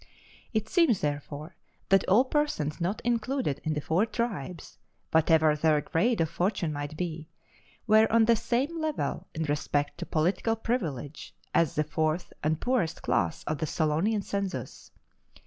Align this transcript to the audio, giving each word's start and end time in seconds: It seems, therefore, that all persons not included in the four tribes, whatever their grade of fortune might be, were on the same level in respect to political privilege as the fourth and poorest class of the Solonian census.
It 0.51 0.67
seems, 0.67 0.99
therefore, 1.01 1.55
that 1.89 2.03
all 2.07 2.25
persons 2.25 2.81
not 2.81 3.01
included 3.01 3.61
in 3.63 3.75
the 3.75 3.81
four 3.81 4.07
tribes, 4.07 4.79
whatever 5.11 5.55
their 5.55 5.79
grade 5.79 6.19
of 6.19 6.27
fortune 6.27 6.73
might 6.73 6.97
be, 6.97 7.29
were 7.85 8.11
on 8.11 8.25
the 8.25 8.35
same 8.35 8.81
level 8.81 9.27
in 9.35 9.43
respect 9.43 9.99
to 9.99 10.07
political 10.07 10.55
privilege 10.55 11.35
as 11.53 11.75
the 11.75 11.83
fourth 11.83 12.33
and 12.41 12.59
poorest 12.59 13.03
class 13.03 13.43
of 13.43 13.59
the 13.59 13.67
Solonian 13.67 14.23
census. 14.23 14.89